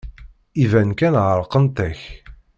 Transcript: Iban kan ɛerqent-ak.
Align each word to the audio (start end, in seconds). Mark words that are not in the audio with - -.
Iban 0.63 0.89
kan 0.99 1.13
ɛerqent-ak. 1.27 2.01